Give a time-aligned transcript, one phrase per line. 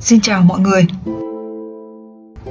[0.00, 0.86] Xin chào mọi người.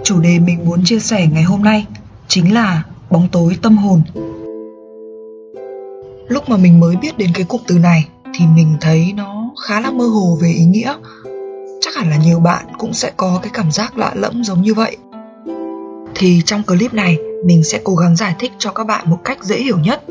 [0.03, 1.87] Chủ đề mình muốn chia sẻ ngày hôm nay
[2.27, 4.01] chính là bóng tối tâm hồn.
[6.27, 9.81] Lúc mà mình mới biết đến cái cụm từ này thì mình thấy nó khá
[9.81, 10.95] là mơ hồ về ý nghĩa.
[11.81, 14.73] Chắc hẳn là nhiều bạn cũng sẽ có cái cảm giác lạ lẫm giống như
[14.73, 14.97] vậy.
[16.15, 19.43] Thì trong clip này, mình sẽ cố gắng giải thích cho các bạn một cách
[19.43, 20.03] dễ hiểu nhất.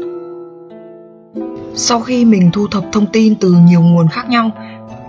[1.74, 4.50] Sau khi mình thu thập thông tin từ nhiều nguồn khác nhau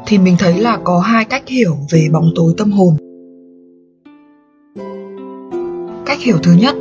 [0.05, 2.95] thì mình thấy là có hai cách hiểu về bóng tối tâm hồn.
[6.05, 6.75] Cách hiểu thứ nhất,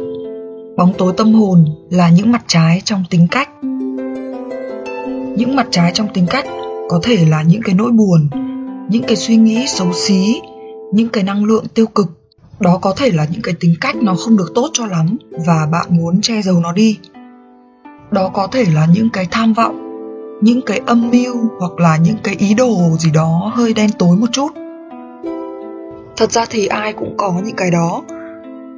[0.76, 3.48] bóng tối tâm hồn là những mặt trái trong tính cách.
[5.36, 6.46] Những mặt trái trong tính cách
[6.88, 8.28] có thể là những cái nỗi buồn,
[8.90, 10.40] những cái suy nghĩ xấu xí,
[10.92, 12.06] những cái năng lượng tiêu cực.
[12.60, 15.68] Đó có thể là những cái tính cách nó không được tốt cho lắm và
[15.72, 16.98] bạn muốn che giấu nó đi.
[18.10, 19.87] Đó có thể là những cái tham vọng
[20.40, 24.16] những cái âm mưu hoặc là những cái ý đồ gì đó hơi đen tối
[24.16, 24.48] một chút.
[26.16, 28.02] Thật ra thì ai cũng có những cái đó.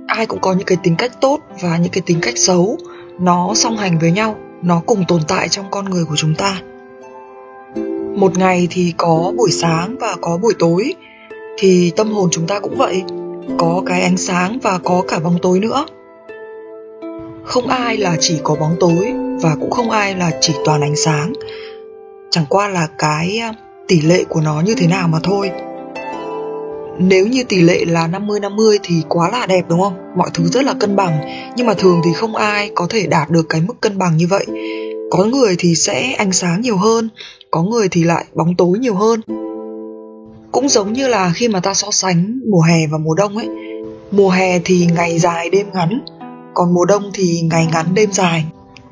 [0.06, 2.78] Ai cũng có những cái tính cách tốt và những cái tính cách xấu.
[3.18, 6.60] Nó song hành với nhau, nó cùng tồn tại trong con người của chúng ta.
[8.16, 10.94] Một ngày thì có buổi sáng và có buổi tối,
[11.58, 13.02] thì tâm hồn chúng ta cũng vậy.
[13.58, 15.84] Có cái ánh sáng và có cả bóng tối nữa.
[17.44, 19.12] Không ai là chỉ có bóng tối
[19.42, 21.32] và cũng không ai là chỉ toàn ánh sáng
[22.30, 23.52] chẳng qua là cái ờ,
[23.88, 25.50] tỷ lệ của nó như thế nào mà thôi.
[26.98, 29.94] Nếu như tỷ lệ là 50-50 thì quá là đẹp, đúng không?
[30.16, 31.20] Mọi thứ rất là cân bằng.
[31.56, 34.26] Nhưng mà thường thì không ai có thể đạt được cái mức cân bằng như
[34.30, 34.46] vậy.
[35.10, 37.08] Có người thì sẽ ánh sáng nhiều hơn,
[37.50, 39.20] Có người thì lại bóng tối nhiều hơn.
[40.52, 43.48] Cũng giống như là khi mà ta so sánh mùa hè và mùa đông ấy.
[44.10, 46.00] Mùa hè thì ngày dài đêm ngắn,
[46.54, 48.44] Còn mùa đông thì ngày ngắn đêm dài.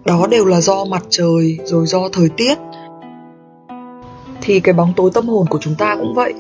[0.05, 2.59] Đó đều là do mặt trời, rồi do thời tiết
[4.49, 6.35] thì cái bóng tối tâm hồn của chúng ta cũng vậy.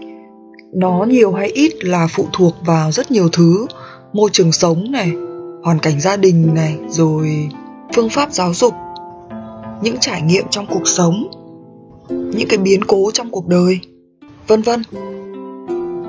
[0.72, 3.66] Nó nhiều hay ít là phụ thuộc vào rất nhiều thứ.
[4.12, 5.12] Môi trường sống này,
[5.62, 7.48] hoàn cảnh gia đình này, rồi
[7.94, 8.74] phương pháp giáo dục,
[9.82, 11.28] những trải nghiệm trong cuộc sống,
[12.08, 13.80] những cái biến cố trong cuộc đời,
[14.46, 14.82] vân vân.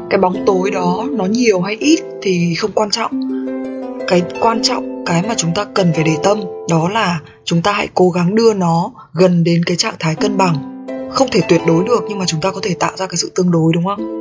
[0.09, 3.11] Cái bóng tối đó nó nhiều hay ít thì không quan trọng.
[4.07, 6.39] Cái quan trọng, cái mà chúng ta cần phải để tâm
[6.69, 10.37] đó là chúng ta hãy cố gắng đưa nó gần đến cái trạng thái cân
[10.37, 10.68] bằng
[11.11, 13.31] không thể tuyệt đối được, nhưng mà chúng ta có thể tạo ra cái sự
[13.35, 14.19] tương đối, đúng không?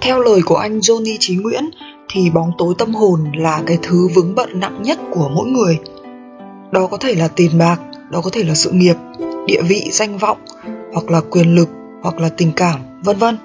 [0.00, 1.70] Theo lời của anh Johnny Chí Nguyễn,
[2.12, 5.78] thì bóng tối tâm hồn là cái thứ vướng bận nặng nhất của mỗi người.
[6.72, 7.80] Đó có thể là tiền bạc,
[8.10, 8.96] đó có thể là sự nghiệp,
[9.46, 10.38] địa vị, danh vọng,
[10.92, 11.68] hoặc là quyền lực,
[12.02, 13.38] hoặc là tình cảm, vân vân.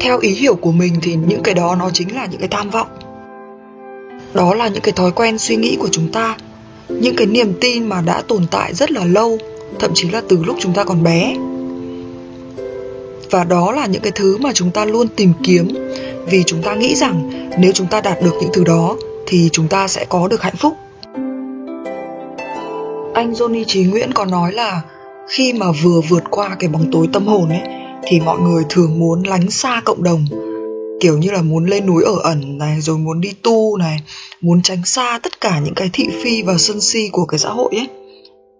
[0.00, 2.70] Theo ý hiểu của mình thì những cái đó nó chính là những cái tham
[2.70, 2.88] vọng.
[4.34, 6.36] Đó là những cái thói quen suy nghĩ của chúng ta,
[6.88, 9.38] những cái niềm tin mà đã tồn tại rất là lâu
[9.78, 11.36] thậm chí là từ lúc chúng ta còn bé.
[13.30, 15.68] Và đó là những cái thứ mà chúng ta luôn tìm kiếm.
[16.26, 19.68] Vì chúng ta nghĩ rằng nếu chúng ta đạt được những thứ đó, thì chúng
[19.68, 20.74] ta sẽ có được hạnh phúc.
[23.14, 24.82] Anh Johnny Trí Nguyễn có nói là
[25.28, 27.60] khi mà vừa vượt qua cái bóng tối tâm hồn ấy,
[28.06, 30.24] thì mọi người thường muốn lánh xa cộng đồng.
[31.00, 33.96] Kiểu như là muốn lên núi ở ẩn này, rồi muốn đi tu này,
[34.40, 37.48] muốn tránh xa tất cả những cái thị phi và sân si của cái xã
[37.48, 37.88] hội ấy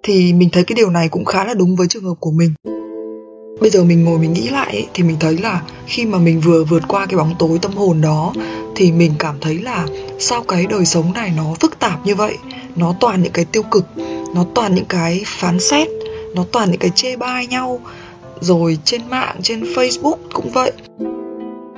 [0.02, 2.54] thì mình thấy cái điều này cũng khá là đúng với trường hợp của mình.
[3.60, 6.40] Bây giờ mình ngồi mình nghĩ lại ấy, thì mình thấy là khi mà mình
[6.40, 8.32] vừa vượt qua cái bóng tối tâm hồn đó
[8.76, 9.86] thì mình cảm thấy là
[10.18, 12.38] sao cái đời sống này nó phức tạp như vậy?
[12.76, 13.86] Nó toàn những cái tiêu cực
[14.34, 15.88] nó toàn những cái phán xét
[16.34, 17.80] nó toàn những cái chê bai nhau
[18.40, 20.72] rồi trên mạng trên facebook cũng vậy.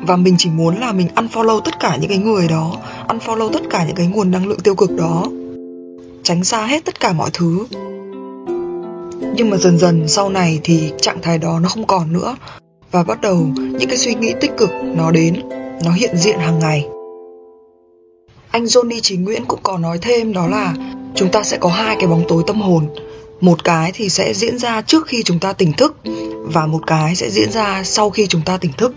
[0.06, 2.77] Và mình chỉ muốn là mình unfollow tất cả những cái người đó
[3.09, 5.25] unfollow tất cả những cái nguồn năng lượng tiêu cực đó.
[6.22, 7.66] Tránh xa hết tất cả mọi thứ
[9.34, 12.37] nhưng mà dần dần sau này thì trạng thái đó nó không còn nữa.
[12.91, 15.43] Và bắt đầu những cái suy nghĩ tích cực nó đến,
[15.84, 16.87] nó hiện diện hàng ngày.
[18.50, 20.75] Anh Johnny Chí Nguyễn cũng có nói thêm đó là
[21.15, 22.87] chúng ta sẽ có hai cái bóng tối tâm hồn.
[23.41, 25.97] Một cái thì sẽ diễn ra trước khi chúng ta tỉnh thức
[26.43, 28.94] và một cái sẽ diễn ra sau khi chúng ta tỉnh thức.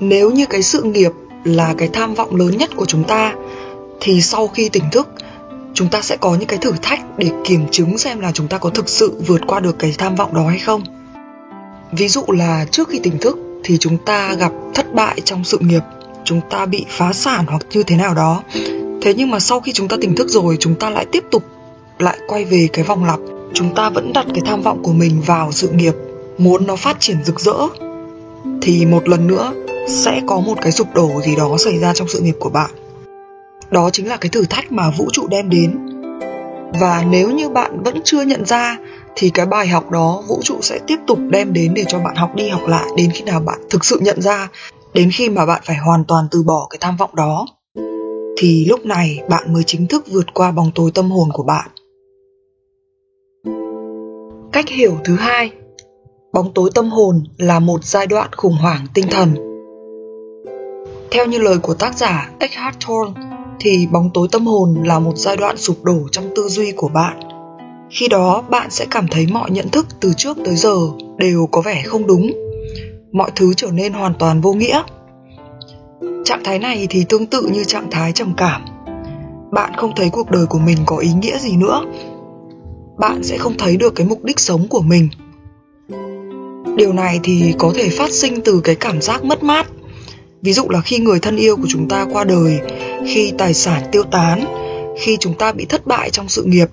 [0.00, 1.12] Nếu như cái sự nghiệp
[1.44, 3.34] là cái tham vọng lớn nhất của chúng ta
[4.00, 5.08] thì sau khi tỉnh thức
[5.74, 8.58] chúng ta sẽ có những cái thử thách để kiểm chứng xem là chúng ta
[8.58, 10.82] có thực sự vượt qua được cái tham vọng đó hay không.
[11.92, 15.58] Ví dụ là trước khi tỉnh thức thì chúng ta gặp thất bại trong sự
[15.60, 15.82] nghiệp,
[16.24, 18.42] chúng ta bị phá sản hoặc như thế nào đó.
[19.02, 21.44] Thế nhưng mà sau khi chúng ta tỉnh thức rồi, chúng ta lại tiếp tục
[21.98, 23.18] lại quay về cái vòng lặp.
[23.54, 25.94] Chúng ta vẫn đặt cái tham vọng của mình vào sự nghiệp,
[26.38, 27.56] muốn nó phát triển rực rỡ.
[28.62, 29.52] Thì một lần nữa
[29.88, 32.70] sẽ có một cái sụp đổ gì đó xảy ra trong sự nghiệp của bạn
[33.70, 35.78] đó chính là cái thử thách mà vũ trụ đem đến.
[36.80, 38.78] Và nếu như bạn vẫn chưa nhận ra,
[39.14, 42.16] thì cái bài học đó vũ trụ sẽ tiếp tục đem đến để cho bạn
[42.16, 44.48] học đi học lại đến khi nào bạn thực sự nhận ra,
[44.94, 47.46] đến khi mà bạn phải hoàn toàn từ bỏ cái tham vọng đó.
[48.38, 51.70] Thì lúc này bạn mới chính thức vượt qua bóng tối tâm hồn của bạn.
[54.52, 55.52] Cách hiểu thứ hai,
[56.32, 59.34] bóng tối tâm hồn là một giai đoạn khủng hoảng tinh thần.
[61.10, 63.29] Theo như lời của tác giả Eckhart Tolle
[63.60, 66.88] thì bóng tối tâm hồn là một giai đoạn sụp đổ trong tư duy của
[66.88, 67.20] bạn.
[67.90, 70.76] Khi đó, bạn sẽ cảm thấy mọi nhận thức từ trước tới giờ
[71.16, 72.32] đều có vẻ không đúng.
[73.12, 74.82] Mọi thứ trở nên hoàn toàn vô nghĩa.
[76.24, 78.64] Trạng thái này thì tương tự như trạng thái trầm cảm.
[79.52, 81.82] Bạn không thấy cuộc đời của mình có ý nghĩa gì nữa.
[82.98, 85.08] Bạn sẽ không thấy được cái mục đích sống của mình.
[86.76, 89.66] Điều này thì có thể phát sinh từ cái cảm giác mất mát
[90.42, 92.60] ví dụ là khi người thân yêu của chúng ta qua đời
[93.06, 94.44] khi tài sản tiêu tán
[95.00, 96.68] khi chúng ta bị thất bại trong sự nghiệp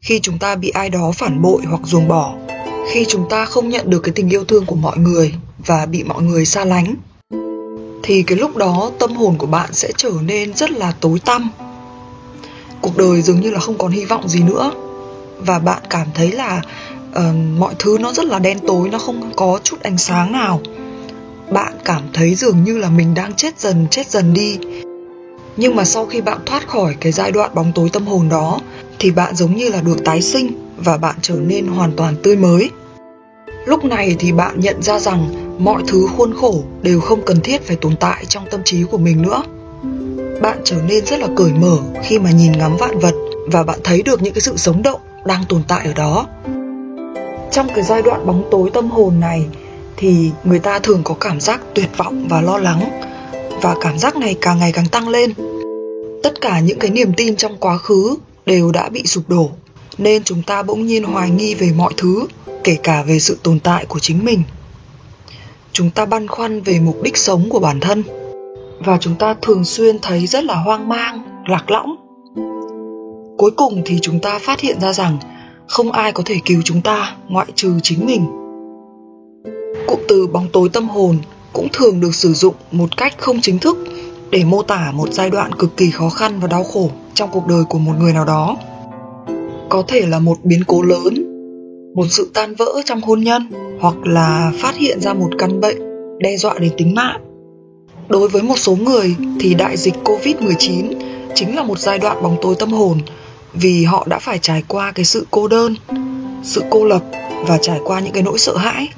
[0.00, 2.34] khi chúng ta bị ai đó phản bội hoặc ruồng bỏ
[2.92, 5.34] khi chúng ta không nhận được cái tình yêu thương của mọi người
[5.66, 6.94] và bị mọi người xa lánh
[8.02, 11.50] thì cái lúc đó tâm hồn của bạn sẽ trở nên rất là tối tăm.
[12.80, 14.72] Cuộc đời dường như là không còn hy vọng gì nữa
[15.38, 16.62] và bạn cảm thấy là
[17.10, 17.22] uh,
[17.58, 20.60] mọi thứ nó rất là đen tối nó không có chút ánh sáng nào
[21.52, 24.58] bạn cảm thấy dường như là mình đang chết dần chết dần đi.
[25.56, 28.60] Nhưng mà sau khi bạn thoát khỏi cái giai đoạn bóng tối tâm hồn đó,
[28.98, 32.36] thì bạn giống như là được tái sinh và bạn trở nên hoàn toàn tươi
[32.36, 32.70] mới.
[33.66, 35.28] Lúc này thì bạn nhận ra rằng
[35.64, 38.98] mọi thứ khuôn khổ đều không cần thiết phải tồn tại trong tâm trí của
[38.98, 39.42] mình nữa.
[40.42, 43.14] Bạn trở nên rất là cởi mở khi mà nhìn ngắm vạn vật
[43.46, 46.26] và bạn thấy được những cái sự sống động đang tồn tại ở đó.
[47.50, 49.46] Trong cái giai đoạn bóng tối tâm hồn này
[50.02, 53.00] thì người ta thường có cảm giác tuyệt vọng và lo lắng.
[53.60, 55.32] Và cảm giác này càng ngày càng tăng lên.
[56.22, 58.16] Tất cả những cái niềm tin trong quá khứ
[58.46, 59.50] đều đã bị sụp đổ.
[59.98, 62.26] Nên chúng ta bỗng nhiên hoài nghi về mọi thứ,
[62.64, 64.42] kể cả về sự tồn tại của chính mình.
[65.72, 68.02] Chúng ta băn khoăn về mục đích sống của bản thân.
[68.84, 71.96] Và chúng ta thường xuyên thấy rất là hoang mang, lạc lõng.
[73.38, 75.18] Cuối cùng thì chúng ta phát hiện ra rằng
[75.68, 78.41] không ai có thể cứu chúng ta ngoại trừ chính mình
[79.86, 81.18] cụm từ bóng tối tâm hồn
[81.52, 83.78] cũng thường được sử dụng một cách không chính thức
[84.30, 87.46] để mô tả một giai đoạn cực kỳ khó khăn và đau khổ trong cuộc
[87.46, 88.56] đời của một người nào đó.
[89.68, 91.14] Có thể là một biến cố lớn,
[91.94, 93.50] một sự tan vỡ trong hôn nhân,
[93.80, 95.78] hoặc là phát hiện ra một căn bệnh
[96.18, 97.20] đe dọa đến tính mạng.
[98.08, 100.86] Đối với một số người thì đại dịch covid 19
[101.34, 102.98] chính là một giai đoạn bóng tối tâm hồn
[103.54, 105.74] vì họ đã phải trải qua cái sự cô đơn,
[106.42, 107.02] sự cô lập
[107.46, 108.88] và trải qua những cái nỗi sợ hãi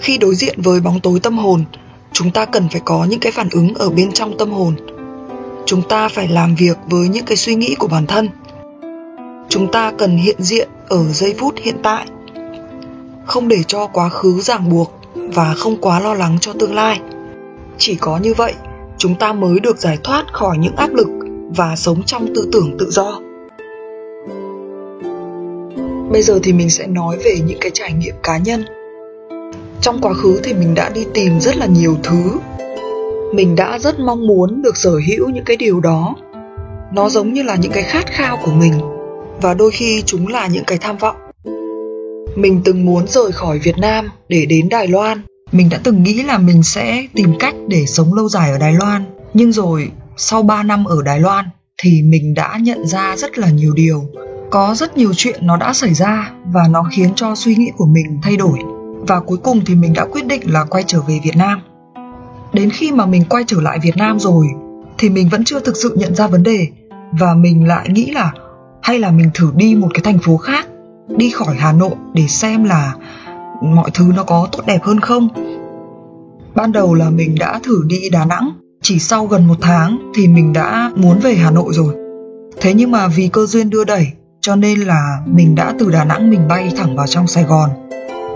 [0.00, 1.64] khi đối diện với bóng tối tâm hồn,
[2.12, 4.74] chúng ta cần phải có những cái phản ứng ở bên trong tâm hồn.
[5.66, 8.28] Chúng ta phải làm việc với những cái suy nghĩ của bản thân.
[9.48, 12.06] Chúng ta cần hiện diện ở giây phút hiện tại.
[13.26, 17.00] Không để cho quá khứ ràng buộc và không quá lo lắng cho tương lai.
[17.78, 18.54] Chỉ có như vậy,
[18.98, 21.08] chúng ta mới được giải thoát khỏi những áp lực
[21.56, 23.20] và sống trong tư tưởng tự do.
[26.12, 28.64] Bây giờ thì mình sẽ nói về những cái trải nghiệm cá nhân
[29.80, 32.38] trong quá khứ thì mình đã đi tìm rất là nhiều thứ.
[33.34, 36.14] Mình đã rất mong muốn được sở hữu những cái điều đó.
[36.92, 38.72] Nó giống như là những cái khát khao của mình,
[39.42, 41.16] và đôi khi chúng là những cái tham vọng.
[42.36, 45.22] Mình từng muốn rời khỏi việt nam để đến đài loan.
[45.52, 48.72] Mình đã từng nghĩ là mình sẽ tìm cách để sống lâu dài ở đài
[48.72, 49.04] loan.
[49.34, 51.44] Nhưng rồi, sau 3 năm ở đài loan
[51.82, 54.02] thì mình đã nhận ra rất là nhiều điều.
[54.50, 57.86] Có rất nhiều chuyện nó đã xảy ra và nó khiến cho suy nghĩ của
[57.86, 58.58] mình thay đổi
[59.06, 61.60] và cuối cùng thì mình đã quyết định là quay trở về Việt Nam.
[62.52, 64.46] Đến khi mà mình quay trở lại Việt Nam rồi
[64.98, 66.68] thì mình vẫn chưa thực sự nhận ra vấn đề
[67.12, 68.32] và mình lại nghĩ là
[68.82, 70.66] hay là mình thử đi một cái thành phố khác,
[71.16, 72.94] đi khỏi Hà Nội để xem là
[73.62, 75.28] mọi thứ nó có tốt đẹp hơn không.
[76.54, 78.50] Ban đầu là mình đã thử đi Đà Nẵng,
[78.82, 81.94] chỉ sau gần một tháng thì mình đã muốn về Hà Nội rồi.
[82.60, 84.06] Thế nhưng mà vì cơ duyên đưa đẩy
[84.40, 87.70] cho nên là mình đã từ Đà Nẵng mình bay thẳng vào trong Sài Gòn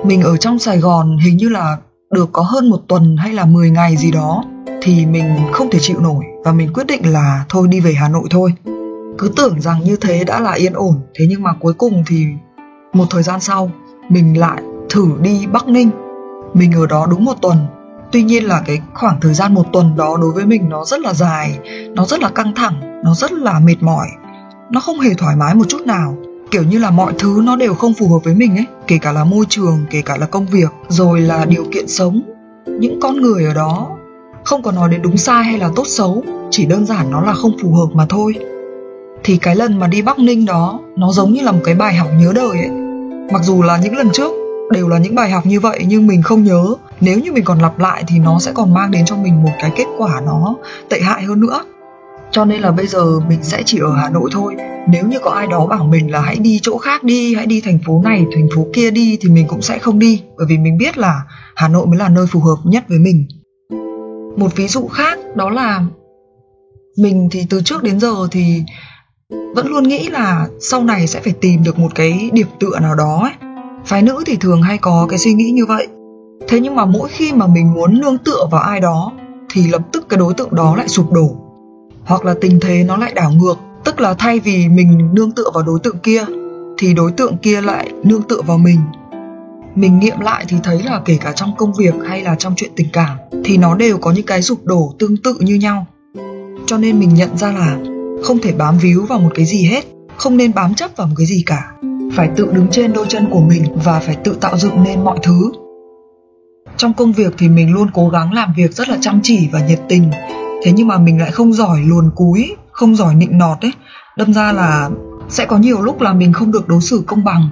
[0.04, 1.76] mình ở trong Sài Gòn hình như là
[2.10, 4.44] được có hơn một tuần hay là 10 ngày gì đó
[4.82, 8.08] thì mình không thể chịu nổi và mình quyết định là thôi đi về Hà
[8.08, 8.52] Nội thôi.
[9.18, 12.26] Cứ tưởng rằng như thế đã là yên ổn, thế nhưng mà cuối cùng thì
[12.92, 13.70] một thời gian sau
[14.08, 15.90] mình lại thử đi Bắc Ninh.
[16.54, 17.56] Mình ở đó đúng một tuần.
[18.12, 21.00] Tuy nhiên là cái khoảng thời gian một tuần đó đối với mình nó rất
[21.00, 21.58] là dài,
[21.94, 24.06] nó rất là căng thẳng, nó rất là mệt mỏi.
[24.70, 26.16] Nó không hề thoải mái một chút nào
[26.50, 29.12] kiểu như là mọi thứ nó đều không phù hợp với mình ấy, kể cả
[29.12, 32.20] là môi trường, kể cả là công việc, rồi là điều kiện sống.
[32.66, 33.88] Những con người ở đó
[34.44, 37.32] không có nói đến đúng sai hay là tốt xấu, chỉ đơn giản nó là
[37.32, 38.34] không phù hợp mà thôi.
[39.24, 41.94] Thì cái lần mà đi Bắc Ninh đó, nó giống như là một cái bài
[41.94, 42.70] học nhớ đời ấy.
[43.32, 44.32] Mặc dù là những lần trước
[44.70, 46.74] đều là những bài học như vậy, nhưng mình không nhớ.
[47.00, 49.52] Nếu như mình còn lặp lại thì nó sẽ còn mang đến cho mình một
[49.60, 50.56] cái kết quả nó
[50.88, 51.60] tệ hại hơn nữa
[52.30, 54.56] cho nên là bây giờ mình sẽ chỉ ở hà nội thôi.
[54.88, 57.60] Nếu như có ai đó bảo mình là hãy đi chỗ khác đi, hãy đi
[57.60, 60.22] thành phố này, thành phố kia đi thì mình cũng sẽ không đi.
[60.36, 61.22] Bởi vì mình biết là
[61.54, 63.28] hà nội mới là nơi phù hợp nhất với mình.
[64.36, 65.84] Một ví dụ khác đó là
[66.96, 68.62] mình thì từ trước đến giờ thì
[69.54, 72.94] vẫn luôn nghĩ là sau này sẽ phải tìm được một cái điểm tựa nào
[72.94, 73.32] đó ấy.
[73.84, 75.86] phái nữ thì thường hay có cái suy nghĩ như vậy.
[76.48, 79.12] Thế nhưng mà mỗi khi mà mình muốn nương tựa vào ai đó
[79.50, 81.47] thì lập tức cái đối tượng đó lại sụp đổ
[82.04, 85.50] hoặc là tình thế nó lại đảo ngược, tức là thay vì mình nương tựa
[85.54, 86.24] vào đối tượng kia,
[86.78, 88.80] thì đối tượng kia lại nương tựa vào mình.
[89.74, 92.70] Mình nghiệm lại thì thấy là kể cả trong công việc hay là trong chuyện
[92.76, 95.86] tình cảm, thì nó đều có những cái sụp đổ tương tự như nhau.
[96.66, 97.76] Cho nên mình nhận ra là
[98.24, 99.84] không thể bám víu vào một cái gì hết,
[100.16, 101.72] không nên bám chấp vào một cái gì cả.
[102.14, 105.18] Phải tự đứng trên đôi chân của mình và phải tự tạo dựng nên mọi
[105.22, 105.52] thứ.
[106.76, 109.60] Trong công việc thì mình luôn cố gắng làm việc rất là chăm chỉ và
[109.66, 110.10] nhiệt tình
[110.62, 113.72] thế nhưng mà mình lại không giỏi luồn cúi, không giỏi nịnh nọt ấy.
[114.16, 114.90] Đâm ra là
[115.28, 117.48] sẽ có nhiều lúc là mình không được đối xử công bằng.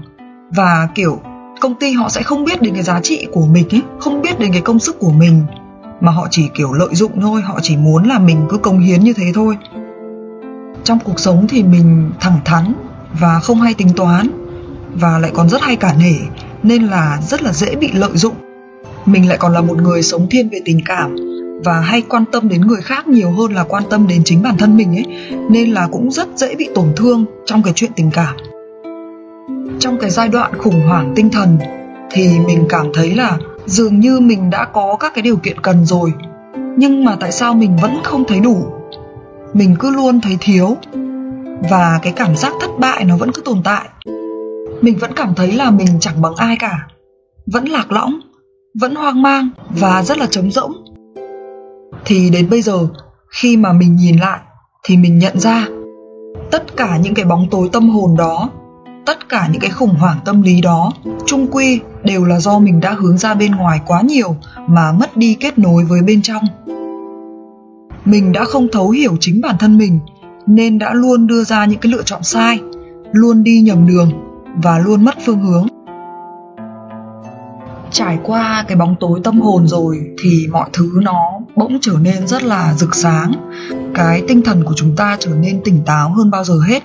[0.51, 1.21] Và, kiểu,
[1.61, 4.39] công ty họ sẽ không biết đến cái giá trị của mình ấy, không biết
[4.39, 5.43] đến cái công sức của mình.
[6.01, 9.01] Mà họ chỉ, kiểu, lợi dụng thôi, họ chỉ muốn là mình cứ công hiến
[9.01, 9.57] như thế thôi.
[10.85, 12.75] Trong cuộc sống thì mình thẳng thắn
[13.21, 14.29] và không hay tính toán
[14.95, 16.15] và lại còn rất hay cả nể,
[16.63, 18.35] nên là rất là dễ bị lợi dụng.
[19.07, 21.17] Mình lại còn là một người sống thiên về tình cảm
[21.65, 24.57] và hay quan tâm đến người khác nhiều hơn là quan tâm đến chính bản
[24.59, 25.07] thân mình ấy,
[25.51, 28.37] nên là cũng rất dễ bị tổn thương trong cái chuyện tình cảm.
[29.79, 31.59] Trong cái giai đoạn khủng hoảng tinh thần
[32.11, 35.85] thì mình cảm thấy là dường như mình đã có các cái điều kiện cần
[35.85, 36.13] rồi,
[36.77, 38.67] nhưng mà tại sao mình vẫn không thấy đủ?
[39.53, 40.77] Mình cứ luôn thấy thiếu
[41.71, 43.89] và cái cảm giác thất bại nó vẫn cứ tồn tại.
[44.81, 46.89] Mình vẫn cảm thấy là mình chẳng bằng ai cả,
[47.47, 48.21] vẫn lạc lõng,
[48.81, 50.73] vẫn hoang mang và rất là trống rỗng
[52.05, 52.89] thì đến bây giờ,
[53.31, 54.41] khi mà mình nhìn lại,
[54.85, 55.67] thì mình nhận ra
[56.51, 58.51] tất cả những cái bóng tối tâm hồn đó,
[59.07, 60.93] tất cả những cái khủng hoảng tâm lý đó
[61.27, 65.17] trung quy đều là do mình đã hướng ra bên ngoài quá nhiều mà mất
[65.17, 66.45] đi kết nối với bên trong.
[68.05, 69.99] Mình đã không thấu hiểu chính bản thân mình,
[70.47, 72.61] nên đã luôn đưa ra những cái lựa chọn sai,
[73.13, 74.11] luôn đi nhầm đường
[74.63, 75.67] và luôn mất phương hướng
[77.97, 82.27] trải qua cái bóng tối tâm hồn rồi thì mọi thứ nó bỗng trở nên
[82.27, 83.33] rất là rực sáng.
[83.95, 86.83] Cái tinh thần của chúng ta trở nên tỉnh táo hơn bao giờ hết.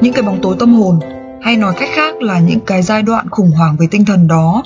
[0.00, 1.00] Những cái bóng tối tâm hồn,
[1.42, 4.62] hay nói cách khác là những cái giai đoạn khủng hoảng về tinh thần đó,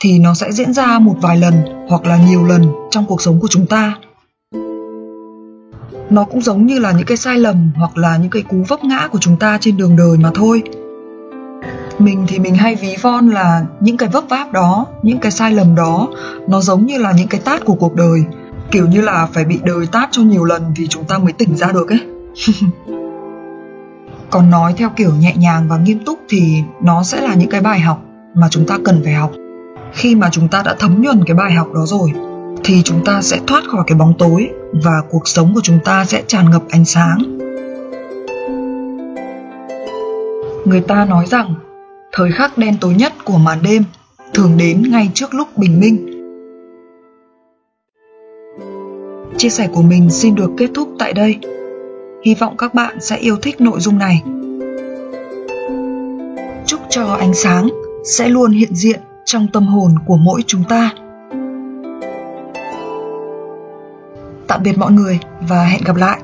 [0.00, 1.54] thì nó sẽ diễn ra một vài lần
[1.88, 3.94] hoặc là nhiều lần trong cuộc sống của chúng ta.
[6.10, 8.84] Nó cũng giống như là những cái sai lầm hoặc là những cái cú vấp
[8.84, 10.62] ngã của chúng ta trên đường đời mà thôi
[11.98, 15.52] mình thì mình hay ví von là những cái vấp váp đó, những cái sai
[15.52, 16.08] lầm đó,
[16.48, 18.24] nó giống như là những cái tát của cuộc đời.
[18.70, 21.56] Kiểu như là phải bị đời tát cho nhiều lần thì chúng ta mới tỉnh
[21.56, 22.00] ra được ấy.
[24.30, 27.60] Còn nói theo kiểu nhẹ nhàng và nghiêm túc thì nó sẽ là những cái
[27.60, 28.02] bài học
[28.34, 29.32] mà chúng ta cần phải học.
[29.92, 32.12] Khi mà chúng ta đã thấm nhuần cái bài học đó rồi,
[32.64, 36.04] thì chúng ta sẽ thoát khỏi cái bóng tối và cuộc sống của chúng ta
[36.04, 37.18] sẽ tràn ngập ánh sáng.
[40.64, 41.54] Người ta nói rằng
[42.16, 43.84] thời khắc đen tối nhất của màn đêm,
[44.34, 46.10] thường đến ngay trước lúc bình minh.
[49.38, 51.38] Chia sẻ của mình xin được kết thúc tại đây.
[52.24, 54.22] Hy vọng các bạn sẽ yêu thích nội dung này.
[56.66, 57.68] Chúc cho ánh sáng
[58.04, 60.90] sẽ luôn hiện diện trong tâm hồn của mỗi chúng ta.
[64.46, 65.18] Tạm biệt mọi người
[65.48, 66.20] và hẹn gặp lại.